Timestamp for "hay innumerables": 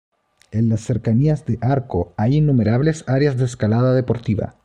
2.17-3.03